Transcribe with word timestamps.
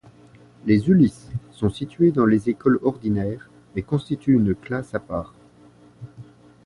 Les 0.65 0.89
Ulis 0.89 1.13
sont 1.51 1.69
situées 1.69 2.11
dans 2.11 2.25
les 2.25 2.49
écoles 2.49 2.79
ordinaires, 2.81 3.51
mais 3.75 3.83
constituent 3.83 4.33
une 4.33 4.55
classe 4.55 4.95
à 4.95 4.99
part. 4.99 5.35